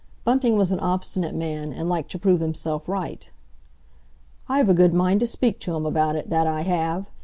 [0.23, 3.29] Bunting was an obstinate man, and liked to prove himself right.
[4.49, 7.05] "I've a good mind to speak to him about it, that I have!